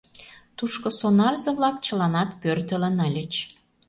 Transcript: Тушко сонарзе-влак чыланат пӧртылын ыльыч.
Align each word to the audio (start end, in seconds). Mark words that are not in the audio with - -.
Тушко 0.57 0.87
сонарзе-влак 0.99 1.75
чыланат 1.85 2.29
пӧртылын 2.41 2.97
ыльыч. 3.07 3.33